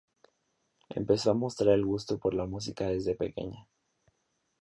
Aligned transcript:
Empezó 0.89 1.29
a 1.29 1.35
mostrar 1.35 1.75
el 1.75 1.85
gusto 1.85 2.17
por 2.17 2.33
la 2.33 2.47
música 2.47 2.87
desde 2.87 3.13
pequeña. 3.13 3.67